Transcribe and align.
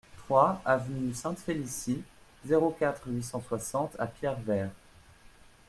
trois 0.17 0.59
avenue 0.65 1.13
Sainte-Félicie, 1.13 2.01
zéro 2.43 2.71
quatre, 2.71 3.07
huit 3.07 3.21
cent 3.21 3.39
soixante 3.39 3.95
à 3.99 4.07
Pierrevert 4.07 4.71